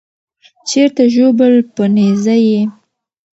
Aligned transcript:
چیرته 0.69 1.03
ژوبل 1.15 1.53
په 1.75 1.83
نېزه 1.95 2.35
یې 2.47 2.61